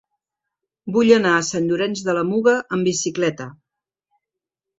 Vull 0.95 1.11
anar 1.17 1.33
a 1.39 1.43
Sant 1.49 1.67
Llorenç 1.67 2.01
de 2.07 2.15
la 2.19 2.25
Muga 2.31 2.55
amb 2.79 2.91
bicicleta. 2.91 3.49